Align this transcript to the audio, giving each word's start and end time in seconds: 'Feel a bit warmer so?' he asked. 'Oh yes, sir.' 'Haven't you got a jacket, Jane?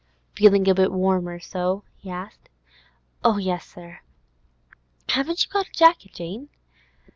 'Feel 0.33 0.55
a 0.67 0.73
bit 0.73 0.91
warmer 0.91 1.39
so?' 1.39 1.83
he 1.97 2.09
asked. 2.09 2.49
'Oh 3.23 3.37
yes, 3.37 3.67
sir.' 3.67 3.99
'Haven't 5.09 5.43
you 5.45 5.51
got 5.51 5.67
a 5.67 5.71
jacket, 5.73 6.11
Jane? 6.13 6.49